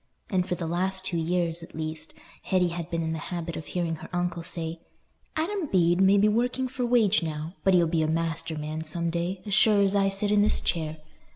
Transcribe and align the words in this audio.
And 0.31 0.47
for 0.49 0.55
the 0.55 0.65
last 0.65 1.05
two 1.05 1.17
years, 1.19 1.61
at 1.61 1.75
least, 1.75 2.13
Hetty 2.41 2.69
had 2.69 2.89
been 2.89 3.03
in 3.03 3.13
the 3.13 3.19
habit 3.29 3.55
of 3.55 3.67
hearing 3.67 3.97
her 3.97 4.09
uncle 4.11 4.41
say, 4.41 4.79
"Adam 5.35 5.67
Bede 5.67 6.01
may 6.01 6.17
be 6.17 6.27
working 6.27 6.67
for 6.67 6.83
wage 6.87 7.21
now, 7.21 7.53
but 7.63 7.75
he'll 7.75 7.85
be 7.85 8.01
a 8.01 8.07
master 8.07 8.57
man 8.57 8.83
some 8.83 9.11
day, 9.11 9.43
as 9.45 9.53
sure 9.53 9.83
as 9.83 9.93
I 9.93 10.09
sit 10.09 10.31
in 10.31 10.41
this 10.41 10.59
chair. 10.59 10.97